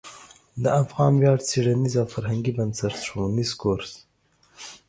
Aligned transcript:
د 0.63 0.65
افغان 0.81 1.13
ویاړ 1.17 1.37
څیړنیز 1.49 1.93
او 2.01 2.05
فرهنګي 2.13 2.51
بنسټ 2.57 2.95
ښوونیز 3.09 3.51
کورس 3.61 3.91